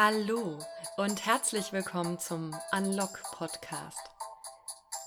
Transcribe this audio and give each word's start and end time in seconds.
Hallo 0.00 0.60
und 0.96 1.26
herzlich 1.26 1.72
willkommen 1.72 2.20
zum 2.20 2.54
Unlock 2.70 3.20
Podcast. 3.32 3.98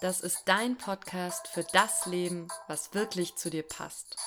Das 0.01 0.19
ist 0.19 0.41
dein 0.47 0.78
Podcast 0.78 1.47
für 1.47 1.63
das 1.71 2.06
Leben, 2.07 2.49
was 2.67 2.93
wirklich 2.93 3.38
zu 3.38 3.49
dir 3.49 3.63
passt. 3.63 4.17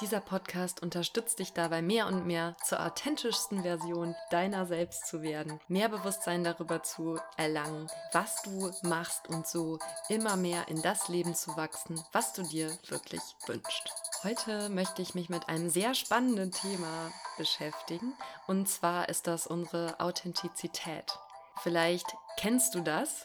Dieser 0.00 0.20
Podcast 0.20 0.82
unterstützt 0.82 1.40
dich 1.40 1.52
dabei, 1.52 1.82
mehr 1.82 2.06
und 2.06 2.26
mehr 2.28 2.56
zur 2.64 2.78
authentischsten 2.86 3.62
Version 3.62 4.14
deiner 4.30 4.66
selbst 4.66 5.08
zu 5.08 5.20
werden, 5.22 5.58
mehr 5.66 5.88
Bewusstsein 5.88 6.44
darüber 6.44 6.84
zu 6.84 7.18
erlangen, 7.36 7.88
was 8.12 8.40
du 8.42 8.70
machst 8.82 9.26
und 9.28 9.48
so 9.48 9.80
immer 10.10 10.36
mehr 10.36 10.68
in 10.68 10.80
das 10.80 11.08
Leben 11.08 11.34
zu 11.34 11.56
wachsen, 11.56 12.00
was 12.12 12.34
du 12.34 12.44
dir 12.44 12.70
wirklich 12.88 13.22
wünschst. 13.48 14.11
Heute 14.24 14.68
möchte 14.68 15.02
ich 15.02 15.16
mich 15.16 15.30
mit 15.30 15.48
einem 15.48 15.68
sehr 15.68 15.94
spannenden 15.94 16.52
Thema 16.52 17.10
beschäftigen 17.38 18.14
und 18.46 18.68
zwar 18.68 19.08
ist 19.08 19.26
das 19.26 19.48
unsere 19.48 19.98
Authentizität. 19.98 21.18
Vielleicht 21.60 22.06
kennst 22.38 22.76
du 22.76 22.82
das, 22.82 23.24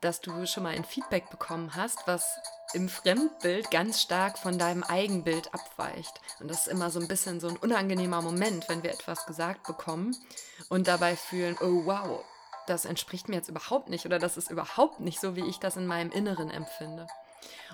dass 0.00 0.20
du 0.20 0.46
schon 0.46 0.62
mal 0.62 0.74
ein 0.76 0.84
Feedback 0.84 1.30
bekommen 1.30 1.74
hast, 1.74 2.06
was 2.06 2.24
im 2.74 2.88
Fremdbild 2.88 3.72
ganz 3.72 4.00
stark 4.00 4.38
von 4.38 4.56
deinem 4.56 4.84
Eigenbild 4.84 5.52
abweicht. 5.52 6.20
Und 6.38 6.48
das 6.48 6.60
ist 6.60 6.68
immer 6.68 6.90
so 6.90 7.00
ein 7.00 7.08
bisschen 7.08 7.40
so 7.40 7.48
ein 7.48 7.56
unangenehmer 7.56 8.22
Moment, 8.22 8.68
wenn 8.68 8.84
wir 8.84 8.92
etwas 8.92 9.26
gesagt 9.26 9.66
bekommen 9.66 10.16
und 10.68 10.86
dabei 10.86 11.16
fühlen, 11.16 11.56
oh 11.60 11.86
wow, 11.86 12.24
das 12.68 12.84
entspricht 12.84 13.28
mir 13.28 13.34
jetzt 13.34 13.48
überhaupt 13.48 13.88
nicht 13.88 14.06
oder 14.06 14.20
das 14.20 14.36
ist 14.36 14.48
überhaupt 14.48 15.00
nicht 15.00 15.18
so, 15.18 15.34
wie 15.34 15.48
ich 15.48 15.58
das 15.58 15.76
in 15.76 15.86
meinem 15.86 16.12
Inneren 16.12 16.50
empfinde. 16.50 17.08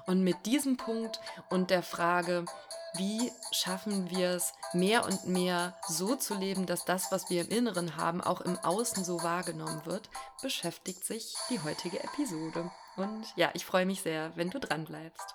Und 0.06 0.22
mit 0.22 0.46
diesem 0.46 0.76
Punkt 0.76 1.20
und 1.50 1.70
der 1.70 1.82
Frage, 1.82 2.44
wie 2.94 3.32
schaffen 3.52 4.10
wir 4.10 4.30
es, 4.30 4.52
mehr 4.72 5.04
und 5.04 5.26
mehr 5.26 5.76
so 5.88 6.16
zu 6.16 6.34
leben, 6.34 6.66
dass 6.66 6.84
das, 6.84 7.10
was 7.10 7.28
wir 7.28 7.42
im 7.42 7.48
Inneren 7.48 7.96
haben, 7.96 8.20
auch 8.20 8.40
im 8.40 8.58
Außen 8.58 9.04
so 9.04 9.22
wahrgenommen 9.22 9.84
wird, 9.84 10.08
beschäftigt 10.42 11.04
sich 11.04 11.34
die 11.50 11.60
heutige 11.60 12.02
Episode. 12.02 12.70
Und 12.96 13.26
ja, 13.36 13.50
ich 13.54 13.66
freue 13.66 13.86
mich 13.86 14.02
sehr, 14.02 14.32
wenn 14.36 14.50
du 14.50 14.58
dran 14.58 14.84
bleibst. 14.84 15.34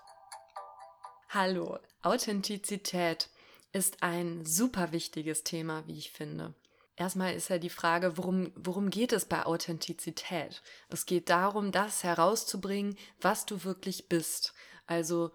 Hallo, 1.30 1.80
Authentizität 2.02 3.30
ist 3.72 4.04
ein 4.04 4.46
super 4.46 4.92
wichtiges 4.92 5.44
Thema, 5.44 5.86
wie 5.88 5.98
ich 5.98 6.12
finde. 6.12 6.54
Erstmal 7.02 7.34
ist 7.34 7.50
ja 7.50 7.58
die 7.58 7.72
Frage, 7.72 8.16
worum, 8.20 8.52
worum 8.56 8.92
geht 8.92 9.12
es 9.12 9.26
bei 9.26 9.44
Authentizität? 9.44 10.62
Es 10.88 11.08
geht 11.08 11.32
darum, 11.32 11.72
das 11.72 12.04
herauszubringen, 12.04 12.96
was 13.20 13.48
du 13.48 13.64
wirklich 13.64 14.08
bist. 14.08 14.54
Also 14.86 15.32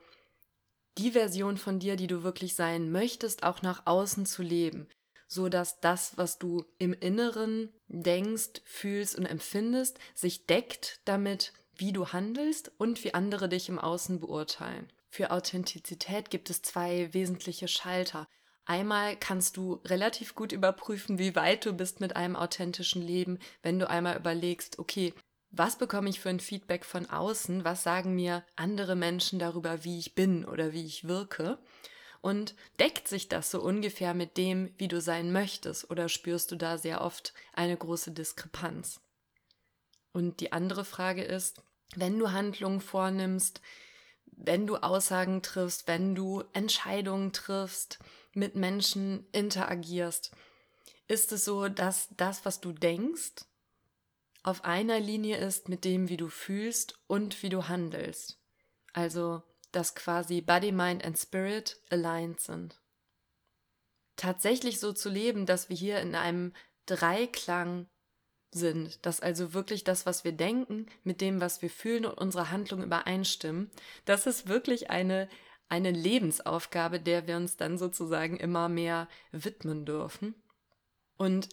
die 0.97 1.11
Version 1.11 1.57
von 1.57 1.81
dir, 1.81 1.97
die 1.97 2.07
du 2.07 2.23
wirklich 2.23 2.55
sein 2.55 2.93
möchtest, 2.93 3.43
auch 3.43 3.63
nach 3.63 3.85
außen 3.85 4.27
zu 4.27 4.45
leben, 4.45 4.87
so 5.27 5.49
dass 5.49 5.81
das, 5.81 6.17
was 6.17 6.39
du 6.39 6.65
im 6.79 6.93
Inneren 6.93 7.73
denkst, 7.89 8.61
fühlst 8.65 9.19
und 9.19 9.27
empfindest, 9.27 9.99
sich 10.15 10.47
deckt 10.47 11.01
damit, 11.05 11.53
wie 11.75 11.93
du 11.93 12.13
handelst 12.13 12.71
und 12.79 13.03
wie 13.03 13.13
andere 13.13 13.49
dich 13.49 13.69
im 13.69 13.81
Außen 13.81 14.21
beurteilen. 14.21 14.87
Für 15.09 15.33
Authentizität 15.33 16.31
gibt 16.31 16.49
es 16.49 16.63
zwei 16.63 17.13
wesentliche 17.13 17.67
Schalter. 17.67 18.29
Einmal 18.67 19.17
kannst 19.17 19.57
du 19.57 19.81
relativ 19.85 20.35
gut 20.35 20.51
überprüfen, 20.51 21.19
wie 21.19 21.37
weit 21.37 21.65
du 21.65 21.73
bist 21.73 22.01
mit 22.01 22.17
einem 22.17 22.35
authentischen 22.35 23.01
Leben, 23.01 23.39
wenn 23.63 23.79
du 23.79 23.89
einmal 23.89 24.17
überlegst, 24.17 24.81
okay, 24.81 25.15
was 25.51 25.79
bekomme 25.79 26.11
ich 26.11 26.19
für 26.19 26.31
ein 26.31 26.41
Feedback 26.41 26.85
von 26.85 27.09
außen? 27.09 27.65
Was 27.65 27.85
sagen 27.85 28.17
mir 28.17 28.45
andere 28.57 28.97
Menschen 28.97 29.39
darüber, 29.39 29.85
wie 29.85 30.01
ich 30.01 30.17
bin 30.17 30.45
oder 30.45 30.73
wie 30.73 30.85
ich 30.85 31.07
wirke? 31.07 31.59
Und 32.21 32.57
deckt 32.81 33.07
sich 33.07 33.29
das 33.29 33.53
so 33.53 33.63
ungefähr 33.63 34.13
mit 34.13 34.37
dem, 34.37 34.75
wie 34.79 34.89
du 34.89 35.01
sein 35.01 35.31
möchtest, 35.31 35.89
oder 35.89 36.09
spürst 36.09 36.51
du 36.51 36.57
da 36.57 36.77
sehr 36.77 37.03
oft 37.03 37.35
eine 37.53 37.77
große 37.77 38.11
Diskrepanz? 38.11 39.01
Und 40.13 40.41
die 40.41 40.51
andere 40.51 40.85
Frage 40.85 41.23
ist, 41.23 41.63
wenn 41.95 42.19
du 42.19 42.33
Handlungen 42.33 42.81
vornimmst, 42.81 43.61
wenn 44.25 44.67
du 44.67 44.77
Aussagen 44.77 45.41
triffst, 45.43 45.87
wenn 45.87 46.17
du 46.17 46.43
Entscheidungen 46.53 47.33
triffst, 47.33 48.01
mit 48.37 48.55
Menschen 48.55 49.27
interagierst, 49.33 50.33
ist 51.09 51.33
es 51.33 51.45
so, 51.45 51.69
dass 51.69 52.09
das, 52.17 52.45
was 52.45 52.61
du 52.61 52.73
denkst, 52.73 53.45
auf 54.43 54.65
einer 54.65 55.01
Linie 55.01 55.39
ist 55.39 55.69
mit 55.69 55.85
dem, 55.85 56.09
wie 56.09 56.17
du 56.17 56.29
fühlst 56.29 56.99
und 57.07 57.43
wie 57.43 57.49
du 57.49 57.69
handelst. 57.69 58.39
Also, 58.93 59.43
dass 59.73 59.95
quasi 59.95 60.41
Body, 60.41 60.73
Mind 60.73 61.05
and 61.05 61.19
Spirit 61.19 61.81
aligned 61.91 62.41
sind. 62.41 62.81
Tatsächlich 64.17 64.81
so 64.81 64.93
zu 64.93 65.11
leben, 65.11 65.47
dass 65.47 65.69
wir 65.69 65.77
hier 65.77 66.01
in 66.01 66.15
einem 66.15 66.53
Dreiklang 66.87 67.89
sind, 68.53 69.05
dass 69.05 69.21
also 69.21 69.53
wirklich 69.53 69.85
das, 69.85 70.07
was 70.07 70.25
wir 70.25 70.33
denken, 70.33 70.87
mit 71.03 71.21
dem, 71.21 71.41
was 71.41 71.61
wir 71.61 71.71
fühlen 71.71 72.07
und 72.07 72.17
unsere 72.17 72.51
Handlung 72.51 72.83
übereinstimmen, 72.83 73.71
das 74.05 74.27
ist 74.27 74.49
wirklich 74.49 74.91
eine, 74.91 75.29
eine 75.69 75.91
Lebensaufgabe, 75.91 77.01
der 77.01 77.27
wir 77.27 77.37
uns 77.37 77.57
dann 77.57 77.79
sozusagen 77.79 78.37
immer 78.37 78.69
mehr 78.69 79.09
widmen 79.33 79.85
dürfen. 79.85 80.35
Und 81.17 81.49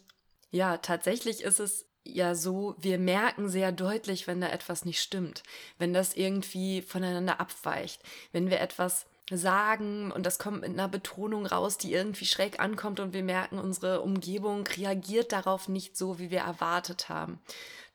ja, 0.52 0.78
tatsächlich 0.78 1.42
ist 1.42 1.60
es 1.60 1.88
ja 2.04 2.36
so, 2.36 2.76
wir 2.78 3.00
merken 3.00 3.50
sehr 3.50 3.72
deutlich, 3.72 4.28
wenn 4.28 4.42
da 4.42 4.50
etwas 4.50 4.86
nicht 4.86 5.02
stimmt, 5.02 5.44
wenn 5.78 5.94
das 5.94 6.14
irgendwie 6.16 6.82
voneinander 6.82 7.40
abweicht, 7.40 8.02
wenn 8.32 8.50
wir 8.50 8.60
etwas 8.60 9.06
sagen 9.32 10.12
und 10.12 10.26
das 10.26 10.38
kommt 10.38 10.62
mit 10.62 10.72
einer 10.72 10.90
Betonung 10.90 11.46
raus, 11.46 11.78
die 11.78 11.94
irgendwie 11.94 12.26
schräg 12.26 12.60
ankommt 12.60 13.00
und 13.00 13.14
wir 13.14 13.24
merken, 13.24 13.58
unsere 13.58 14.02
Umgebung 14.02 14.68
reagiert 14.68 15.32
darauf 15.32 15.70
nicht 15.70 15.96
so, 15.96 16.20
wie 16.20 16.30
wir 16.30 16.42
erwartet 16.42 17.08
haben. 17.10 17.40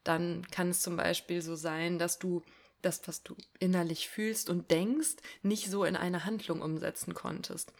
Dann 0.04 0.46
kann 0.50 0.70
es 0.70 0.80
zum 0.80 0.96
Beispiel 0.96 1.42
so 1.42 1.54
sein, 1.54 1.98
dass 1.98 2.18
du 2.18 2.42
das, 2.83 3.06
was 3.06 3.22
du 3.22 3.37
innerlich 3.59 4.09
fühlst 4.09 4.50
und 4.50 4.71
denkst, 4.71 5.16
nicht 5.43 5.71
so 5.71 5.84
in 5.84 5.97
eine 5.97 6.25
Handlung 6.25 6.62
umsetzen 6.62 7.15
konntest. 7.15 7.72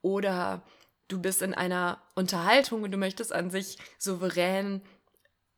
Oder 0.00 0.62
du 1.08 1.20
bist 1.20 1.42
in 1.42 1.54
einer 1.54 2.02
Unterhaltung 2.14 2.82
und 2.82 2.90
du 2.90 2.98
möchtest 2.98 3.32
an 3.32 3.50
sich 3.50 3.78
souverän 3.98 4.82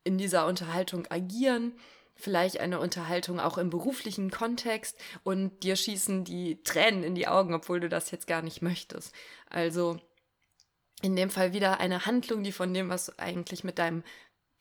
in 0.05 0.19
dieser 0.19 0.47
Unterhaltung 0.47 1.07
agieren, 1.11 1.73
vielleicht 2.15 2.61
eine 2.61 2.79
Unterhaltung 2.79 3.41
auch 3.41 3.59
im 3.59 3.71
beruflichen 3.71 4.31
Kontext 4.31 4.97
und 5.25 5.63
dir 5.63 5.77
schießen 5.77 6.25
die 6.25 6.63
Tränen 6.63 7.03
in 7.03 7.15
die 7.15 7.27
Augen, 7.27 7.55
obwohl 7.55 7.81
du 7.81 7.89
das 7.89 8.11
jetzt 8.11 8.27
gar 8.27 8.43
nicht 8.43 8.63
möchtest. 8.63 9.13
Also 9.49 9.99
in 11.03 11.17
dem 11.17 11.31
Fall 11.31 11.53
wieder 11.53 11.81
eine 11.81 12.07
Handlung, 12.07 12.45
die 12.45 12.53
von 12.53 12.73
dem, 12.73 12.89
was 12.89 13.07
du 13.07 13.19
eigentlich 13.19 13.65
mit 13.65 13.79
deinem 13.79 14.05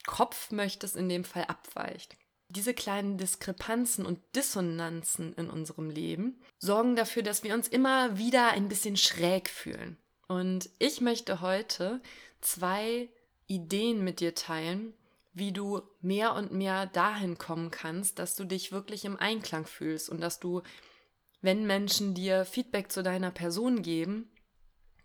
Kopf 0.05 0.51
möchtest, 0.51 0.95
in 0.95 1.09
dem 1.09 1.23
Fall 1.23 1.45
abweicht. 1.45 2.17
Diese 2.55 2.75
kleinen 2.75 3.17
Diskrepanzen 3.17 4.05
und 4.05 4.19
Dissonanzen 4.35 5.33
in 5.33 5.49
unserem 5.49 5.89
Leben 5.89 6.39
sorgen 6.59 6.95
dafür, 6.95 7.23
dass 7.23 7.43
wir 7.43 7.55
uns 7.55 7.67
immer 7.67 8.19
wieder 8.19 8.51
ein 8.51 8.67
bisschen 8.67 8.95
schräg 8.95 9.49
fühlen. 9.49 9.97
Und 10.27 10.69
ich 10.77 11.01
möchte 11.01 11.41
heute 11.41 11.99
zwei 12.41 13.09
Ideen 13.47 14.03
mit 14.03 14.19
dir 14.19 14.35
teilen, 14.35 14.93
wie 15.33 15.51
du 15.51 15.81
mehr 16.01 16.35
und 16.35 16.51
mehr 16.51 16.85
dahin 16.85 17.39
kommen 17.39 17.71
kannst, 17.71 18.19
dass 18.19 18.35
du 18.35 18.43
dich 18.43 18.71
wirklich 18.71 19.03
im 19.05 19.17
Einklang 19.17 19.65
fühlst 19.65 20.07
und 20.09 20.21
dass 20.21 20.39
du, 20.39 20.61
wenn 21.41 21.65
Menschen 21.65 22.13
dir 22.13 22.45
Feedback 22.45 22.91
zu 22.91 23.01
deiner 23.01 23.31
Person 23.31 23.81
geben, 23.81 24.29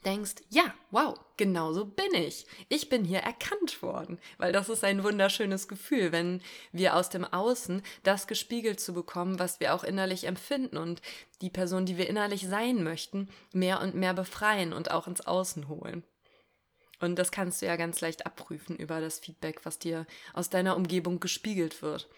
denkst, 0.04 0.36
ja, 0.48 0.74
wow, 0.90 1.18
genau 1.36 1.72
so 1.72 1.84
bin 1.84 2.14
ich. 2.14 2.46
Ich 2.68 2.88
bin 2.88 3.04
hier 3.04 3.20
erkannt 3.20 3.82
worden, 3.82 4.18
weil 4.38 4.52
das 4.52 4.68
ist 4.68 4.84
ein 4.84 5.02
wunderschönes 5.02 5.68
Gefühl, 5.68 6.12
wenn 6.12 6.40
wir 6.72 6.94
aus 6.94 7.10
dem 7.10 7.24
Außen 7.24 7.82
das 8.02 8.26
gespiegelt 8.26 8.80
zu 8.80 8.92
bekommen, 8.94 9.38
was 9.38 9.60
wir 9.60 9.74
auch 9.74 9.84
innerlich 9.84 10.24
empfinden 10.24 10.76
und 10.76 11.02
die 11.40 11.50
Person, 11.50 11.86
die 11.86 11.98
wir 11.98 12.08
innerlich 12.08 12.46
sein 12.46 12.82
möchten, 12.82 13.28
mehr 13.52 13.80
und 13.80 13.94
mehr 13.94 14.14
befreien 14.14 14.72
und 14.72 14.90
auch 14.90 15.06
ins 15.06 15.26
Außen 15.26 15.68
holen. 15.68 16.04
Und 17.00 17.16
das 17.16 17.30
kannst 17.30 17.62
du 17.62 17.66
ja 17.66 17.76
ganz 17.76 18.00
leicht 18.00 18.26
abprüfen 18.26 18.76
über 18.76 19.00
das 19.00 19.20
Feedback, 19.20 19.64
was 19.64 19.78
dir 19.78 20.06
aus 20.32 20.50
deiner 20.50 20.76
Umgebung 20.76 21.20
gespiegelt 21.20 21.80
wird. 21.82 22.08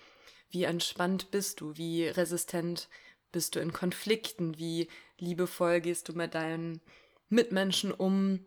Wie 0.50 0.64
entspannt 0.64 1.30
bist 1.30 1.60
du? 1.60 1.76
Wie 1.76 2.08
resistent 2.08 2.88
bist 3.30 3.54
du 3.54 3.60
in 3.60 3.72
Konflikten? 3.72 4.58
Wie 4.58 4.88
liebevoll 5.18 5.80
gehst 5.80 6.08
du 6.08 6.14
mit 6.14 6.34
deinen 6.34 6.80
Mitmenschen 7.30 7.92
um? 7.92 8.44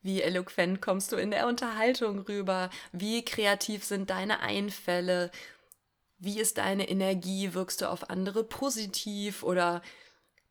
Wie 0.00 0.20
eloquent 0.20 0.82
kommst 0.82 1.12
du 1.12 1.16
in 1.16 1.30
der 1.30 1.46
Unterhaltung 1.46 2.20
rüber? 2.20 2.70
Wie 2.90 3.24
kreativ 3.24 3.84
sind 3.84 4.10
deine 4.10 4.40
Einfälle? 4.40 5.30
Wie 6.18 6.40
ist 6.40 6.58
deine 6.58 6.88
Energie? 6.88 7.54
Wirkst 7.54 7.80
du 7.80 7.88
auf 7.88 8.10
andere 8.10 8.42
positiv 8.42 9.44
oder 9.44 9.80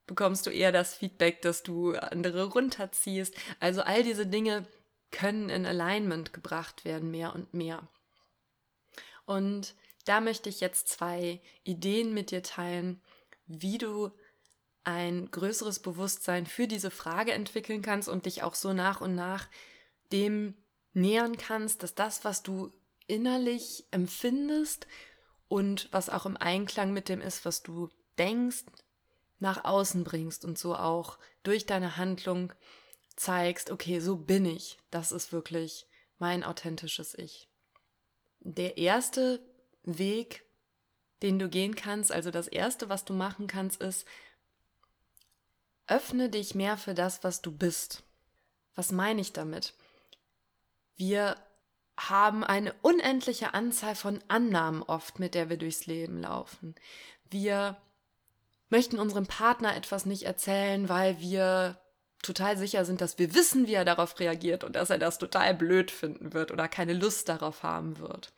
bekommst 0.08 0.46
du 0.46 0.50
eher 0.50 0.72
das 0.72 0.94
Feedback, 0.94 1.42
dass 1.42 1.64
du 1.64 1.94
andere 1.94 2.46
runterziehst. 2.46 3.34
Also 3.60 3.82
all 3.82 4.04
diese 4.04 4.28
Dinge 4.28 4.66
können 5.12 5.50
in 5.50 5.66
Alignment 5.66 6.34
gebracht 6.34 6.86
werden, 6.86 7.12
mehr 7.12 7.34
und 7.34 7.54
mehr. 7.54 7.88
Und 9.26 9.76
da 10.06 10.20
möchte 10.20 10.50
ich 10.50 10.60
jetzt 10.60 10.90
zwei 10.90 11.42
Ideen 11.64 12.14
mit 12.14 12.32
dir 12.32 12.44
teilen, 12.44 13.02
wie 13.46 13.78
du 13.78 14.12
ein 14.84 15.30
größeres 15.30 15.80
Bewusstsein 15.80 16.46
für 16.46 16.68
diese 16.68 16.92
Frage 16.92 17.34
entwickeln 17.34 17.82
kannst 17.82 18.10
und 18.10 18.26
dich 18.26 18.44
auch 18.44 18.56
so 18.56 18.74
nach 18.74 19.02
und 19.02 19.16
nach 19.16 19.48
dem 20.12 20.56
nähern 20.94 21.38
kannst, 21.38 21.84
dass 21.84 21.96
das, 21.96 22.26
was 22.26 22.44
du 22.44 22.72
innerlich 23.08 23.86
empfindest 23.92 24.88
und 25.48 25.90
was 25.92 26.10
auch 26.10 26.26
im 26.26 26.38
Einklang 26.38 26.94
mit 26.94 27.10
dem 27.10 27.22
ist, 27.22 27.46
was 27.46 27.62
du 27.62 27.90
denkst, 28.18 28.64
nach 29.40 29.66
außen 29.66 30.04
bringst 30.04 30.46
und 30.46 30.58
so 30.58 30.76
auch 30.76 31.18
durch 31.44 31.66
deine 31.66 31.98
Handlung 31.98 32.54
zeigst, 33.16 33.72
okay, 33.72 34.00
so 34.00 34.16
bin 34.16 34.46
ich. 34.46 34.78
Das 34.92 35.12
ist 35.12 35.34
wirklich 35.34 35.88
mein 36.20 36.44
authentisches 36.44 37.18
Ich. 37.18 37.50
Der 38.40 38.78
erste 38.78 39.44
Weg, 39.84 40.46
den 41.22 41.40
du 41.40 41.50
gehen 41.50 41.76
kannst, 41.76 42.12
also 42.12 42.32
das 42.32 42.48
erste, 42.48 42.90
was 42.90 43.06
du 43.06 43.14
machen 43.14 43.48
kannst, 43.48 43.82
ist, 43.82 44.08
öffne 45.92 46.30
dich 46.30 46.56
mehr 46.56 46.78
für 46.78 46.94
das, 46.94 47.24
was 47.24 47.42
du 47.42 47.52
bist. 47.52 48.04
Was 48.76 48.92
meine 48.92 49.22
ich 49.22 49.34
damit? 49.34 49.74
Wir 50.96 51.36
haben 51.98 52.44
eine 52.44 52.74
unendliche 52.82 53.54
Anzahl 53.54 53.96
von 53.96 54.20
Annahmen 54.28 54.82
oft, 54.82 55.20
mit 55.20 55.36
der 55.36 55.50
wir 55.50 55.58
durchs 55.58 55.86
Leben 55.86 56.22
laufen. 56.22 56.76
Wir 57.30 57.78
möchten 58.70 59.00
unserem 59.00 59.28
Partner 59.28 59.76
etwas 59.76 60.06
nicht 60.06 60.24
erzählen, 60.24 60.88
weil 60.88 61.20
wir 61.20 61.78
total 62.24 62.58
sicher 62.58 62.86
sind, 62.86 63.02
dass 63.02 63.20
wir 63.20 63.36
wissen, 63.36 63.68
wie 63.68 63.74
er 63.74 63.86
darauf 63.86 64.20
reagiert 64.20 64.64
und 64.64 64.76
dass 64.76 64.90
er 64.90 65.00
das 65.00 65.18
total 65.18 65.54
blöd 65.54 65.92
finden 65.92 66.34
wird 66.34 66.52
oder 66.52 66.68
keine 66.68 66.94
Lust 66.94 67.28
darauf 67.28 67.64
haben 67.64 68.00
wird. 68.00 68.32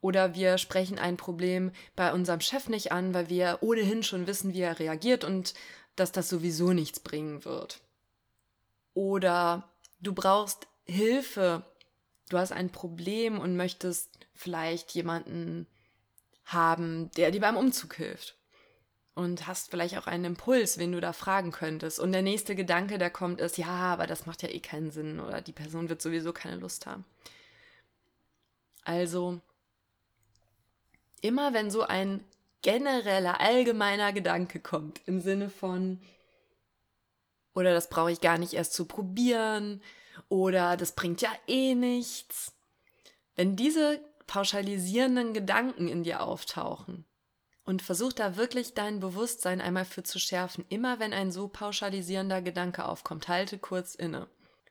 Oder 0.00 0.34
wir 0.34 0.58
sprechen 0.58 0.98
ein 0.98 1.16
Problem 1.16 1.72
bei 1.96 2.12
unserem 2.12 2.40
Chef 2.40 2.68
nicht 2.68 2.92
an, 2.92 3.14
weil 3.14 3.28
wir 3.28 3.58
ohnehin 3.60 4.02
schon 4.02 4.26
wissen, 4.26 4.54
wie 4.54 4.60
er 4.60 4.78
reagiert 4.78 5.24
und 5.24 5.54
dass 6.00 6.12
das 6.12 6.28
sowieso 6.28 6.72
nichts 6.72 7.00
bringen 7.00 7.44
wird. 7.44 7.80
Oder 8.94 9.70
du 10.00 10.12
brauchst 10.12 10.66
Hilfe, 10.84 11.64
du 12.30 12.38
hast 12.38 12.52
ein 12.52 12.70
Problem 12.70 13.38
und 13.38 13.56
möchtest 13.56 14.10
vielleicht 14.34 14.92
jemanden 14.92 15.66
haben, 16.44 17.10
der 17.16 17.30
dir 17.30 17.40
beim 17.40 17.56
Umzug 17.56 17.94
hilft 17.94 18.36
und 19.14 19.46
hast 19.46 19.70
vielleicht 19.70 19.98
auch 19.98 20.06
einen 20.06 20.24
Impuls, 20.24 20.78
wen 20.78 20.92
du 20.92 21.00
da 21.00 21.12
fragen 21.12 21.50
könntest. 21.50 21.98
Und 21.98 22.12
der 22.12 22.22
nächste 22.22 22.54
Gedanke, 22.54 22.98
der 22.98 23.10
kommt, 23.10 23.40
ist, 23.40 23.58
ja, 23.58 23.66
aber 23.66 24.06
das 24.06 24.26
macht 24.26 24.42
ja 24.42 24.48
eh 24.48 24.60
keinen 24.60 24.90
Sinn 24.90 25.20
oder 25.20 25.40
die 25.40 25.52
Person 25.52 25.88
wird 25.88 26.00
sowieso 26.00 26.32
keine 26.32 26.56
Lust 26.56 26.86
haben. 26.86 27.04
Also, 28.84 29.40
immer 31.20 31.52
wenn 31.52 31.70
so 31.70 31.82
ein 31.82 32.24
genereller, 32.62 33.40
allgemeiner 33.40 34.12
Gedanke 34.12 34.60
kommt, 34.60 35.00
im 35.06 35.20
Sinne 35.20 35.50
von, 35.50 36.00
oder 37.54 37.72
das 37.72 37.88
brauche 37.88 38.12
ich 38.12 38.20
gar 38.20 38.38
nicht 38.38 38.54
erst 38.54 38.74
zu 38.74 38.86
probieren, 38.86 39.82
oder 40.28 40.76
das 40.76 40.92
bringt 40.92 41.22
ja 41.22 41.30
eh 41.46 41.74
nichts. 41.74 42.52
Wenn 43.36 43.56
diese 43.56 44.00
pauschalisierenden 44.26 45.32
Gedanken 45.32 45.88
in 45.88 46.02
dir 46.02 46.22
auftauchen, 46.22 47.04
und 47.68 47.82
versuch 47.82 48.14
da 48.14 48.36
wirklich 48.38 48.72
dein 48.72 48.98
Bewusstsein 48.98 49.60
einmal 49.60 49.84
für 49.84 50.02
zu 50.02 50.18
schärfen. 50.18 50.64
Immer 50.70 51.00
wenn 51.00 51.12
ein 51.12 51.30
so 51.30 51.48
pauschalisierender 51.48 52.40
Gedanke 52.40 52.86
aufkommt, 52.86 53.28
halte 53.28 53.58
kurz 53.58 53.94
inne. 53.94 54.26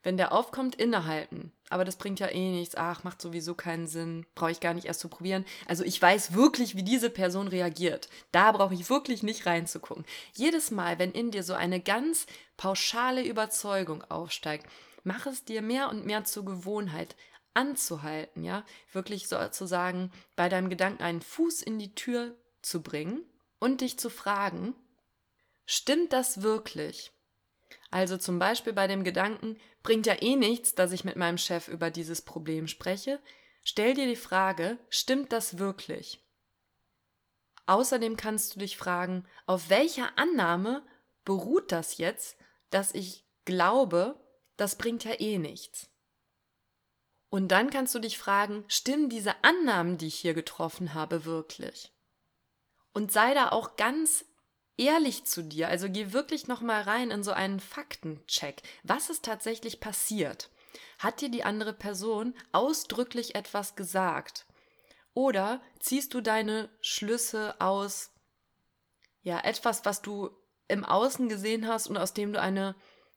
Wenn 0.07 0.15
der 0.15 0.31
aufkommt, 0.31 0.75
innehalten. 0.75 1.51
Aber 1.69 1.83
das 1.83 1.97
bringt 1.97 2.21
ja 2.21 2.29
eh 2.29 2.51
nichts. 2.51 2.75
Ach, 2.77 3.03
macht 3.03 3.21
sowieso 3.21 3.55
keinen 3.55 3.87
Sinn. 3.87 4.25
Brauche 4.35 4.51
ich 4.51 4.61
gar 4.61 4.73
nicht 4.73 4.85
erst 4.85 5.01
zu 5.01 5.09
probieren. 5.09 5.43
Also 5.67 5.83
ich 5.83 6.01
weiß 6.01 6.33
wirklich, 6.33 6.77
wie 6.77 6.83
diese 6.83 7.09
Person 7.09 7.49
reagiert. 7.49 8.07
Da 8.31 8.53
brauche 8.53 8.73
ich 8.73 8.89
wirklich 8.89 9.21
nicht 9.21 9.45
reinzugucken. 9.45 10.05
Jedes 10.31 10.71
Mal, 10.71 10.97
wenn 10.97 11.11
in 11.11 11.31
dir 11.31 11.43
so 11.43 11.55
eine 11.55 11.81
ganz 11.81 12.25
pauschale 12.55 13.21
Überzeugung 13.21 14.01
aufsteigt, 14.03 14.65
mach 15.03 15.25
es 15.25 15.43
dir 15.43 15.61
mehr 15.61 15.89
und 15.89 16.05
mehr 16.05 16.23
zur 16.23 16.45
Gewohnheit, 16.45 17.17
anzuhalten, 17.53 18.45
ja, 18.45 18.63
wirklich 18.93 19.27
sozusagen 19.27 20.13
bei 20.37 20.47
deinem 20.47 20.69
Gedanken 20.69 21.03
einen 21.03 21.21
Fuß 21.21 21.61
in 21.63 21.79
die 21.79 21.95
Tür 21.95 22.33
zu 22.61 22.81
bringen 22.81 23.25
und 23.59 23.81
dich 23.81 23.99
zu 23.99 24.09
fragen, 24.09 24.73
stimmt 25.65 26.13
das 26.13 26.43
wirklich? 26.43 27.11
Also 27.89 28.17
zum 28.17 28.39
Beispiel 28.39 28.73
bei 28.73 28.87
dem 28.87 29.03
Gedanken, 29.03 29.57
bringt 29.83 30.05
ja 30.05 30.21
eh 30.21 30.35
nichts, 30.35 30.75
dass 30.75 30.91
ich 30.91 31.03
mit 31.03 31.15
meinem 31.15 31.37
Chef 31.37 31.67
über 31.67 31.91
dieses 31.91 32.21
Problem 32.21 32.67
spreche, 32.67 33.19
stell 33.63 33.93
dir 33.93 34.05
die 34.05 34.15
Frage, 34.15 34.77
stimmt 34.89 35.31
das 35.31 35.57
wirklich? 35.57 36.23
Außerdem 37.65 38.17
kannst 38.17 38.55
du 38.55 38.59
dich 38.59 38.77
fragen, 38.77 39.25
auf 39.45 39.69
welcher 39.69 40.17
Annahme 40.17 40.85
beruht 41.25 41.71
das 41.71 41.97
jetzt, 41.97 42.37
dass 42.69 42.93
ich 42.93 43.25
glaube, 43.45 44.19
das 44.55 44.77
bringt 44.77 45.03
ja 45.03 45.19
eh 45.19 45.37
nichts? 45.37 45.89
Und 47.29 47.49
dann 47.49 47.69
kannst 47.69 47.93
du 47.93 47.99
dich 47.99 48.17
fragen, 48.17 48.63
stimmen 48.67 49.09
diese 49.09 49.43
Annahmen, 49.43 49.97
die 49.97 50.07
ich 50.07 50.15
hier 50.15 50.33
getroffen 50.33 50.93
habe, 50.93 51.25
wirklich? 51.25 51.93
und 52.97 53.11
sei 53.11 53.35
da 53.35 53.49
auch 53.49 53.75
ganz 53.75 54.25
ehrlich 54.77 55.25
zu 55.25 55.43
dir. 55.43 55.67
Also 55.67 55.89
geh 55.89 56.13
wirklich 56.13 56.47
noch 56.47 56.61
mal 56.61 56.81
rein 56.81 57.11
in 57.11 57.23
so 57.23 57.31
einen 57.31 57.59
Faktencheck. 57.59 58.61
Was 58.83 59.09
ist 59.09 59.25
tatsächlich 59.25 59.79
passiert? 59.79 60.49
Hat 60.99 61.21
dir 61.21 61.29
die 61.29 61.43
andere 61.43 61.73
Person 61.73 62.33
ausdrücklich 62.51 63.35
etwas 63.35 63.75
gesagt? 63.75 64.45
Oder 65.13 65.61
ziehst 65.79 66.13
du 66.13 66.21
deine 66.21 66.69
Schlüsse 66.81 67.55
aus 67.59 68.11
ja, 69.23 69.39
etwas, 69.39 69.83
was 69.83 70.01
du 70.01 70.29
im 70.67 70.85
Außen 70.85 71.27
gesehen 71.27 71.67
hast 71.67 71.87
und 71.87 71.97
aus 71.97 72.13
dem 72.13 72.31
du 72.31 72.39
eine 72.39 72.75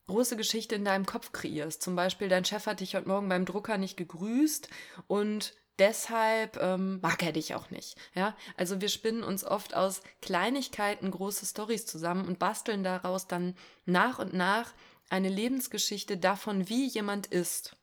große 0.09 0.37
Geschichte 0.37 0.75
in 0.75 0.85
deinem 0.85 1.07
Kopf 1.07 1.31
kreierst. 1.31 1.83
Zum 1.83 1.95
Beispiel, 1.95 2.29
dein 2.29 2.45
Chef 2.45 2.67
hat 2.67 2.81
dich 2.81 2.97
heute 2.97 3.09
Morgen 3.09 3.29
beim 3.29 3.45
Drucker 3.45 3.79
nicht 3.79 3.97
gegrüßt 3.97 4.69
und 5.07 5.55
deshalb 5.81 6.59
ähm, 6.59 7.01
mag 7.01 7.23
er 7.23 7.33
dich 7.33 7.55
auch 7.55 7.71
nicht. 7.71 7.97
Ja, 8.15 8.37
also 8.57 8.81
wir 8.81 8.89
spinnen 8.89 9.25
uns 9.25 9.45
oft 9.45 9.75
aus 9.75 10.03
Kleinigkeiten 10.21 11.11
große 11.11 11.47
Stories 11.47 11.87
zusammen 11.87 12.29
und 12.29 12.39
basteln 12.39 12.85
daraus 12.85 13.27
dann 13.27 13.57
nach 13.87 14.19
und 14.19 14.35
nach 14.35 14.73
eine 15.09 15.29
Lebensgeschichte 15.29 16.17
davon, 16.17 16.69
wie 16.69 16.87
jemand 16.87 17.27
ist. 17.27 17.77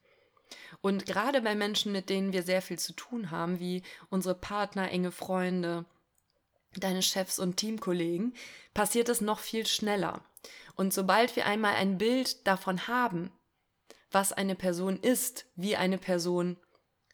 Und 0.82 1.06
gerade 1.06 1.42
bei 1.42 1.56
Menschen, 1.56 1.92
mit 1.92 2.10
denen 2.10 2.32
wir 2.32 2.44
sehr 2.44 2.62
viel 2.62 2.80
zu 2.80 2.94
tun 2.94 3.32
haben, 3.32 3.60
wie 3.60 3.82
unsere 4.10 4.36
Partner, 4.36 4.90
enge 4.92 5.12
Freunde, 5.12 5.86
deine 6.76 7.02
Chefs 7.02 7.40
und 7.40 7.58
Teamkollegen, 7.58 8.36
passiert 8.74 9.10
es 9.10 9.20
noch 9.20 9.40
viel 9.40 9.66
schneller. 9.66 10.24
Und 10.76 10.94
sobald 10.94 11.36
wir 11.36 11.48
einmal 11.48 11.74
ein 11.74 11.98
Bild 11.98 12.46
davon 12.48 12.88
haben, 12.88 13.32
was 14.12 14.32
eine 14.32 14.56
Person 14.56 14.98
ist, 15.00 15.48
wie 15.56 15.76
eine 15.76 15.98
Person 15.98 16.58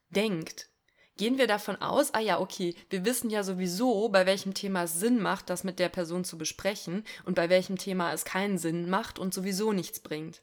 denkt, 0.10 0.70
gehen 1.18 1.38
wir 1.38 1.48
davon 1.48 1.76
aus, 1.82 2.14
ah 2.14 2.20
ja, 2.20 2.40
okay, 2.40 2.76
wir 2.90 3.06
wissen 3.06 3.30
ja 3.30 3.44
sowieso, 3.44 4.10
bei 4.10 4.26
welchem 4.26 4.54
Thema 4.54 4.84
es 4.84 5.00
Sinn 5.00 5.22
macht, 5.22 5.50
das 5.50 5.64
mit 5.64 5.80
der 5.80 5.90
Person 5.90 6.24
zu 6.26 6.38
besprechen 6.38 7.04
und 7.26 7.36
bei 7.36 7.50
welchem 7.50 7.78
Thema 7.78 8.14
es 8.14 8.26
keinen 8.26 8.58
Sinn 8.58 8.90
macht 8.90 9.20
und 9.20 9.34
sowieso 9.34 9.74
nichts 9.74 10.00
bringt. 10.00 10.42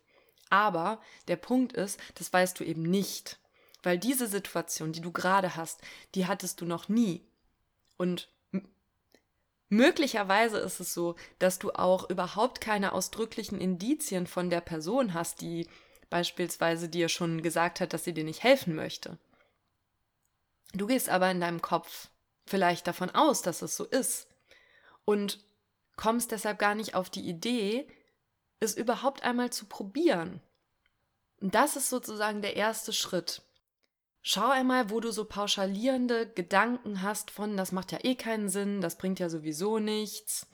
Aber 0.49 1.01
der 1.29 1.37
Punkt 1.37 1.73
ist, 1.73 1.99
das 2.17 2.33
weißt 2.33 2.59
du 2.59 2.65
eben 2.65 2.83
nicht. 2.83 3.39
Weil 3.83 3.99
diese 3.99 4.27
Situation, 4.27 4.93
die 4.93 5.01
du 5.01 5.13
gerade 5.13 5.57
hast, 5.57 5.81
die 6.15 6.27
hattest 6.27 6.61
du 6.61 6.67
noch 6.67 6.89
nie. 6.89 7.25
Und 7.97 8.29
möglicherweise 9.69 10.59
ist 10.59 10.81
es 10.81 10.93
so, 10.93 11.17
dass 11.39 11.59
du 11.59 11.71
auch 11.71 12.11
überhaupt 12.11 12.61
keine 12.61 12.93
ausdrücklichen 12.93 13.61
Indizien 13.61 14.27
von 14.27 14.51
der 14.51 14.61
Person 14.61 15.15
hast, 15.15 15.41
die 15.41 15.67
beispielsweise 16.11 16.89
dir 16.89 17.09
schon 17.09 17.43
gesagt 17.43 17.81
hat, 17.81 17.93
dass 17.93 18.05
sie 18.05 18.13
dir 18.13 18.25
nicht 18.25 18.43
helfen 18.43 18.75
möchte. 18.75 19.17
Du 20.75 20.87
gehst 20.87 21.09
aber 21.09 21.31
in 21.31 21.41
deinem 21.41 21.63
Kopf 21.63 22.09
vielleicht 22.47 22.87
davon 22.87 23.11
aus, 23.11 23.43
dass 23.43 23.63
es 23.63 23.77
so 23.77 23.85
ist 23.85 24.29
und 25.05 25.41
kommst 25.97 26.31
deshalb 26.31 26.59
gar 26.59 26.75
nicht 26.75 26.95
auf 26.95 27.11
die 27.11 27.29
Idee, 27.29 27.89
es 28.61 28.77
überhaupt 28.77 29.23
einmal 29.23 29.51
zu 29.51 29.67
probieren. 29.67 30.41
Und 31.41 31.55
das 31.55 31.77
ist 31.77 31.89
sozusagen 31.89 32.43
der 32.43 32.57
erste 32.57 32.93
Schritt. 32.93 33.43
Schau 34.23 34.51
einmal, 34.51 34.91
wo 34.91 35.01
du 35.01 35.11
so 35.13 35.25
pauschalierende 35.25 36.29
Gedanken 36.29 37.01
hast 37.01 37.31
von, 37.31 37.57
das 37.57 37.73
macht 37.73 37.91
ja 37.93 37.99
eh 38.03 38.15
keinen 38.15 38.51
Sinn, 38.51 38.83
das 38.83 38.99
bringt 38.99 39.19
ja 39.19 39.31
sowieso 39.31 39.79
nichts. 39.79 40.47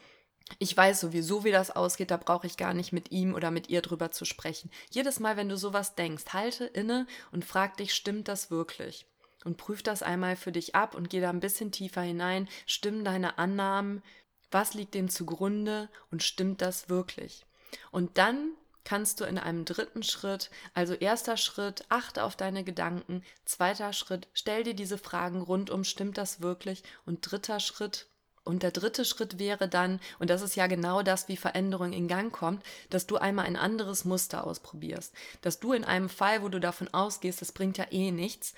Ich 0.61 0.77
weiß 0.77 1.01
sowieso, 1.01 1.43
wie 1.43 1.51
das 1.51 1.73
ausgeht, 1.73 2.13
da 2.13 2.17
brauche 2.17 2.47
ich 2.47 2.57
gar 2.57 2.73
nicht 2.73 2.93
mit 2.93 3.11
ihm 3.11 3.35
oder 3.35 3.51
mit 3.51 3.69
ihr 3.69 3.83
drüber 3.83 4.13
zu 4.13 4.25
sprechen. 4.25 4.71
Jedes 4.91 5.19
Mal, 5.19 5.37
wenn 5.37 5.49
du 5.49 5.57
sowas 5.57 5.97
denkst, 5.97 6.27
halte 6.33 6.65
inne 6.65 7.09
und 7.33 7.45
frag 7.45 7.77
dich, 7.77 7.93
stimmt 7.93 8.29
das 8.29 8.53
wirklich? 8.53 9.07
Und 9.47 9.57
prüf 9.57 9.83
das 9.83 10.03
einmal 10.03 10.37
für 10.37 10.53
dich 10.53 10.75
ab 10.75 10.95
und 10.95 11.09
geh 11.09 11.21
da 11.21 11.31
ein 11.31 11.41
bisschen 11.41 11.73
tiefer 11.73 12.03
hinein. 12.03 12.49
Stimmen 12.67 13.05
deine 13.05 13.39
Annahmen? 13.39 14.03
Was 14.51 14.75
liegt 14.75 14.95
dem 14.95 15.09
zugrunde 15.09 15.89
und 16.11 16.23
stimmt 16.23 16.61
das 16.61 16.89
wirklich? 16.89 17.47
Und 17.91 18.19
dann 18.19 18.51
kannst 18.85 19.21
du 19.21 19.25
in 19.25 19.39
einem 19.39 19.65
dritten 19.65 20.03
Schritt, 20.03 20.51
also 20.75 20.95
erster 20.95 21.37
Schritt, 21.37 21.85
achte 21.89 22.23
auf 22.23 22.37
deine 22.37 22.63
Gedanken, 22.63 23.23
zweiter 23.45 23.93
Schritt, 23.93 24.29
stell 24.33 24.63
dir 24.63 24.75
diese 24.75 24.99
Fragen 24.99 25.41
rundum, 25.43 25.83
stimmt 25.83 26.19
das 26.19 26.41
wirklich? 26.41 26.85
Und 27.05 27.21
dritter 27.23 27.59
Schritt, 27.59 28.07
Und 28.47 28.63
der 28.63 28.71
dritte 28.71 29.05
Schritt 29.05 29.41
wäre 29.41 29.69
dann, 29.69 29.99
und 30.21 30.31
das 30.31 30.41
ist 30.41 30.55
ja 30.55 30.69
genau 30.69 31.03
das, 31.03 31.27
wie 31.27 31.37
Veränderung 31.37 31.93
in 31.93 32.07
Gang 32.07 32.33
kommt, 32.33 32.63
dass 32.91 33.09
du 33.09 33.17
einmal 33.17 33.45
ein 33.45 33.57
anderes 33.57 34.05
Muster 34.05 34.47
ausprobierst. 34.47 35.13
Dass 35.41 35.59
du 35.59 35.73
in 35.73 35.85
einem 35.85 36.09
Fall, 36.09 36.43
wo 36.43 36.49
du 36.49 36.61
davon 36.61 36.87
ausgehst, 36.95 37.41
das 37.41 37.51
bringt 37.51 37.77
ja 37.77 37.87
eh 37.91 38.13
nichts, 38.13 38.55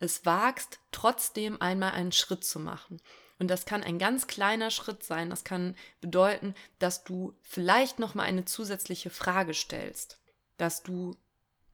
es 0.00 0.26
wagst, 0.26 0.80
trotzdem 0.90 1.60
einmal 1.60 1.92
einen 1.92 2.12
Schritt 2.12 2.44
zu 2.44 2.58
machen. 2.58 3.00
Und 3.38 3.48
das 3.48 3.64
kann 3.64 3.82
ein 3.82 3.98
ganz 3.98 4.26
kleiner 4.26 4.70
Schritt 4.70 5.02
sein. 5.02 5.30
Das 5.30 5.44
kann 5.44 5.76
bedeuten, 6.00 6.54
dass 6.78 7.04
du 7.04 7.34
vielleicht 7.42 7.98
noch 7.98 8.14
mal 8.14 8.24
eine 8.24 8.44
zusätzliche 8.44 9.10
Frage 9.10 9.54
stellst, 9.54 10.18
dass 10.56 10.82
du 10.82 11.16